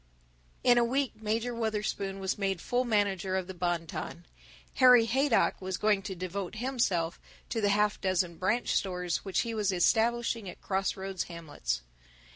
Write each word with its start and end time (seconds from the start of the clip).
In 0.63 0.79
a 0.79 0.83
week 0.83 1.21
Major 1.21 1.53
Wutherspoon 1.53 2.19
was 2.19 2.35
made 2.35 2.59
full 2.59 2.85
manager 2.85 3.35
of 3.37 3.45
the 3.45 3.53
Bon 3.53 3.85
Ton. 3.85 4.25
Harry 4.81 5.05
Haydock 5.05 5.61
was 5.61 5.77
going 5.77 6.01
to 6.01 6.15
devote 6.15 6.55
himself 6.55 7.19
to 7.49 7.61
the 7.61 7.69
half 7.69 8.01
dozen 8.01 8.37
branch 8.37 8.69
stores 8.69 9.17
which 9.17 9.41
he 9.41 9.53
was 9.53 9.71
establishing 9.71 10.49
at 10.49 10.59
crossroads 10.59 11.25
hamlets. 11.25 11.83